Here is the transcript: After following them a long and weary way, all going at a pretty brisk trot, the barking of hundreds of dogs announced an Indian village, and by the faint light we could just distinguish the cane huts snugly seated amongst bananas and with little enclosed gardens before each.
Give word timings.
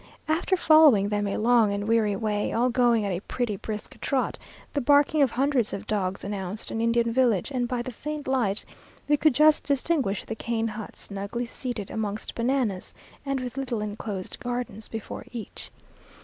After 0.27 0.57
following 0.57 1.09
them 1.09 1.27
a 1.27 1.37
long 1.37 1.71
and 1.71 1.87
weary 1.87 2.15
way, 2.15 2.51
all 2.51 2.69
going 2.69 3.05
at 3.05 3.11
a 3.11 3.19
pretty 3.19 3.55
brisk 3.55 3.99
trot, 4.01 4.35
the 4.73 4.81
barking 4.81 5.21
of 5.21 5.29
hundreds 5.29 5.73
of 5.73 5.85
dogs 5.85 6.23
announced 6.23 6.71
an 6.71 6.81
Indian 6.81 7.13
village, 7.13 7.51
and 7.51 7.67
by 7.67 7.83
the 7.83 7.91
faint 7.91 8.27
light 8.27 8.65
we 9.07 9.15
could 9.15 9.35
just 9.35 9.63
distinguish 9.63 10.25
the 10.25 10.33
cane 10.33 10.69
huts 10.69 11.01
snugly 11.01 11.45
seated 11.45 11.91
amongst 11.91 12.33
bananas 12.33 12.95
and 13.27 13.41
with 13.41 13.57
little 13.57 13.79
enclosed 13.79 14.39
gardens 14.39 14.87
before 14.87 15.23
each. 15.31 15.69